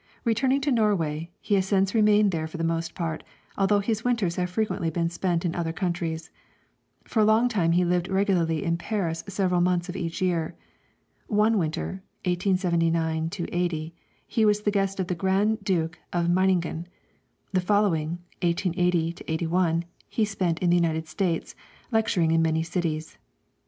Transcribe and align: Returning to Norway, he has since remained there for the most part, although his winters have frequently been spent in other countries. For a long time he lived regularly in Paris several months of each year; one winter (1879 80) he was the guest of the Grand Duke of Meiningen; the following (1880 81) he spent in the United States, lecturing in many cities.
Returning 0.25 0.59
to 0.61 0.71
Norway, 0.71 1.29
he 1.41 1.53
has 1.53 1.67
since 1.67 1.93
remained 1.93 2.31
there 2.31 2.47
for 2.47 2.57
the 2.57 2.63
most 2.63 2.95
part, 2.95 3.23
although 3.55 3.77
his 3.81 4.03
winters 4.03 4.35
have 4.37 4.49
frequently 4.49 4.89
been 4.89 5.11
spent 5.11 5.45
in 5.45 5.53
other 5.53 5.71
countries. 5.71 6.31
For 7.03 7.19
a 7.19 7.23
long 7.23 7.47
time 7.47 7.73
he 7.73 7.85
lived 7.85 8.07
regularly 8.07 8.63
in 8.63 8.77
Paris 8.79 9.23
several 9.27 9.61
months 9.61 9.89
of 9.89 9.95
each 9.95 10.19
year; 10.19 10.55
one 11.27 11.59
winter 11.59 12.01
(1879 12.25 13.29
80) 13.37 13.93
he 14.25 14.43
was 14.43 14.61
the 14.61 14.71
guest 14.71 14.99
of 14.99 15.05
the 15.05 15.13
Grand 15.13 15.63
Duke 15.63 15.99
of 16.11 16.27
Meiningen; 16.29 16.87
the 17.53 17.61
following 17.61 18.17
(1880 18.41 19.15
81) 19.27 19.85
he 20.09 20.25
spent 20.25 20.57
in 20.63 20.71
the 20.71 20.77
United 20.77 21.07
States, 21.07 21.53
lecturing 21.91 22.31
in 22.31 22.41
many 22.41 22.63
cities. 22.63 23.19